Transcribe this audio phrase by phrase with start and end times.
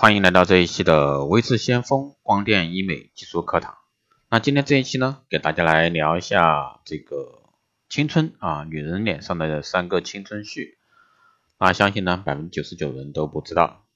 [0.00, 3.78] 欢迎来到这一期的微智先锋光电医美技术课堂。
[4.30, 7.42] 那今天这一期呢，给大家来聊一下这个
[7.88, 10.68] 青春啊，女人脸上的三个青春穴。
[11.58, 13.86] 那相信呢，百分之九十九人都不知道，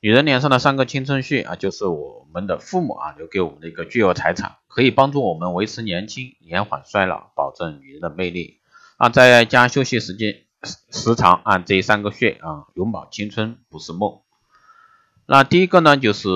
[0.00, 8.62] 女人脸上的三个青春穴啊，就是我们的父母啊留给我们的一个巨额财产，可以帮助我们维持年轻、延缓衰老、保证女人的魅力。
[8.96, 14.22] 啊，在家休息时间时长按这三个穴啊，永葆青春不是梦。
[15.26, 16.28] 那第一个呢，就是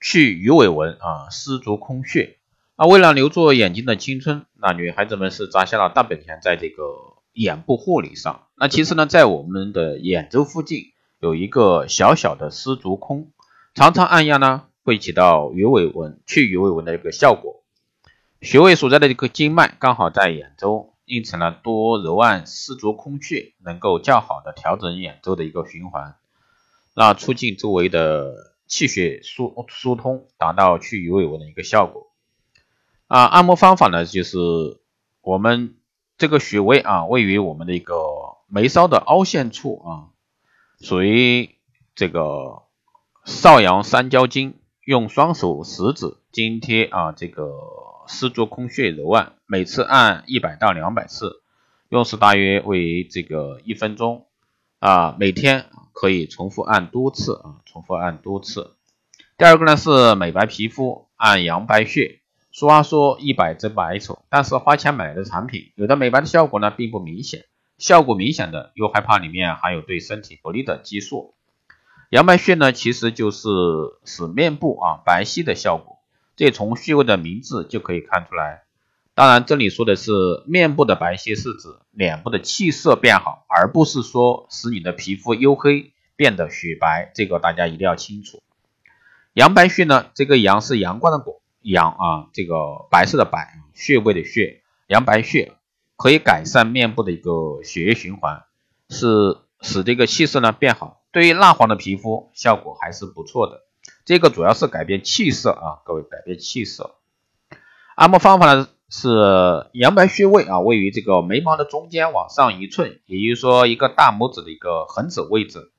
[0.00, 2.36] 去鱼尾纹啊，丝竹空穴。
[2.76, 6.82] 那为了留住眼睛的青春，那女孩子们是砸下了大本钱在这个
[7.32, 8.46] 眼部护理上。
[8.56, 13.32] 那其实呢，在我们的眼周附近有一个小小的丝竹空，
[13.74, 17.62] 常常按压呢，会起到鱼尾纹去鱼尾纹的一个效果。
[18.40, 26.16] 穴位所在的这个经脉刚好在眼周，因此呢，多揉按丝竹空穴，能够较好的调整眼周的一个循环。
[26.94, 28.34] 那促进周围的
[28.66, 32.10] 气血疏疏通，达到去鱼尾纹的一个效果。
[33.06, 34.38] 啊，按摩方法呢，就是
[35.20, 35.76] 我们
[36.18, 37.96] 这个穴位啊，位于我们的一个
[38.48, 40.14] 眉梢的凹陷处啊，
[40.80, 41.56] 属于
[41.94, 42.62] 这个
[43.24, 44.54] 少阳三焦经，
[44.84, 47.52] 用双手食指紧贴啊这个
[48.06, 51.42] 丝竹空穴揉按，每次按一百到两百次，
[51.88, 54.26] 用时大约为这个一分钟
[54.78, 55.66] 啊，每天。
[56.00, 58.74] 可以重复按多次啊，重复按多次。
[59.36, 62.20] 第二个呢是美白皮肤，按阳白穴。
[62.52, 67.44] 俗话说一白遮百丑，但是花钱买的产品，有的美白的效果呢并不明显，
[67.76, 71.34] 效果明显的又害怕里面含有对身体不利的激素。
[72.08, 73.50] 阳白穴呢其实就是
[74.06, 75.98] 使面部啊白皙的效果，
[76.34, 78.62] 这从穴位的名字就可以看出来。
[79.20, 80.12] 当然，这里说的是
[80.46, 87.12] 面部的白皙，是指脸部的气色变好，而不是说使你的皮肤黝黑变得雪白。
[87.14, 88.42] 这个大家一定要清楚。
[89.34, 95.52] 阳白穴呢，这个阳是阳光的光，阳啊，这个白色的白，穴位的穴，阳白穴
[95.96, 98.44] 可以改善面部的一个血液循环，
[98.88, 101.02] 是使这个气色呢变好。
[101.12, 103.60] 对于蜡黄的皮肤，效果还是不错的。
[104.06, 106.94] 这个主要是改变气色啊，各位改变气色。
[107.94, 108.66] 按摩方法呢？
[108.92, 115.70] 是阳白穴位啊，位于这个眉毛的中间往上一寸，也就是说一个大拇指的一个横指位置。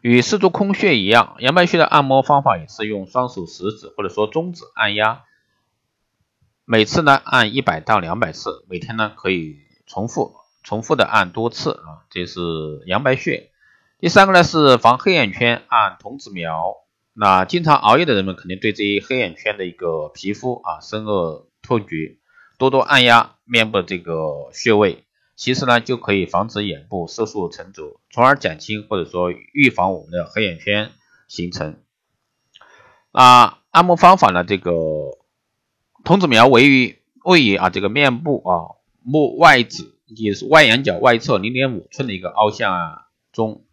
[0.00, 5.24] 与四足空穴一样，阳白穴的按摩方法也是用双手食指或者说中指按压，
[6.64, 12.40] 每次呢按一百到两百次，每天呢可以重复重复的按多次啊，这是
[12.86, 13.50] 阳白穴。
[13.98, 16.81] 第三个呢是防黑眼圈，按童子苗。
[17.14, 22.16] 那经常熬夜的人们肯定对这一黑眼圈的一个皮肤啊深恶痛绝，
[22.58, 25.04] 多多按压面部的这个穴位，
[25.36, 30.90] 其实呢就可以防止眼部色素沉着，从而减轻或者说预防我们的黑眼圈
[31.28, 31.76] 形成。
[33.12, 34.72] 那按摩方法呢，这个
[36.04, 43.66] 童子苗位于位于啊这个面部啊目外指，也是外眼角外侧零点五寸的一个凹陷啊中。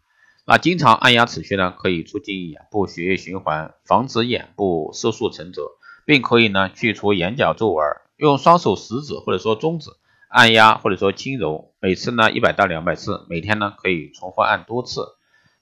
[0.50, 7.86] 那经常按压此穴呢，可以促进眼部血液循环，防止眼部色素沉着，并可以呢去除眼角皱纹。
[8.16, 9.90] 用双手食指或者说中指
[10.28, 15.06] 按压或者说轻揉，每次呢一百到两百次，每天呢可以重复按多次。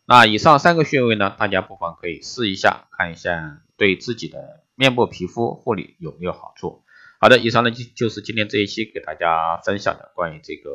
[0.06, 6.82] 那以上三个穴位呢，大家不妨可以试一下，看一下对自己的面部皮肤护理有没有好处。
[7.20, 10.70] 好的，以上呢就就是今天这一期给大家分享的关于这个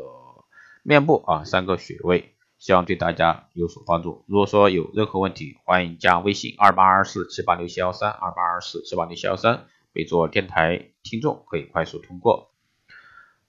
[0.83, 2.29] 面部啊三个穴位。
[2.63, 4.23] 希望对大家有所帮助。
[4.25, 12.53] 如果说有任何问题，欢迎加微信二八二四七八六七幺三二八二四七八六七幺三，备注电台听众，可以快速通过。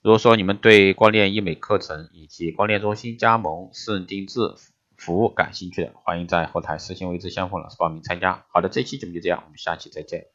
[0.02, 4.41] 如果说你们对光电医美课程以及光电中心加盟私人定制
[4.97, 8.44] 服务感兴趣的，欢迎在后台私信位置相锋老师报名参加。
[8.48, 10.26] 好的，这期节目就这样，我们下期再见。